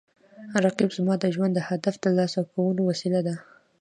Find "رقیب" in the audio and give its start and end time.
0.65-0.89